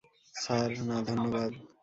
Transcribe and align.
Sir, 0.35 0.69
না 0.87 0.97
ধন্যবাদ। 1.01 1.51